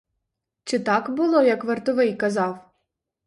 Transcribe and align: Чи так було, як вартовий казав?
Чи 0.63 0.79
так 0.79 1.09
було, 1.11 1.41
як 1.41 1.63
вартовий 1.63 2.15
казав? 2.15 2.59